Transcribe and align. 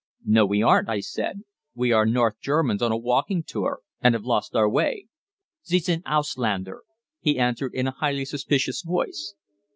"No, 0.25 0.47
we 0.47 0.63
aren't," 0.63 0.89
I 0.89 0.99
said; 0.99 1.43
"we 1.75 1.91
are 1.91 2.07
North 2.07 2.39
Germans 2.41 2.81
on 2.81 2.91
a 2.91 2.97
walking 2.97 3.43
tour 3.45 3.81
and 4.01 4.15
have 4.15 4.25
lost 4.25 4.55
our 4.55 4.67
way." 4.67 5.05
"Sie 5.61 5.77
sind 5.77 6.03
Ausländer," 6.05 6.79
he 7.19 7.37
answered 7.37 7.75
in 7.75 7.85
a 7.85 7.91
highly 7.91 8.25
suspicious 8.25 8.81
voice. 8.81 9.35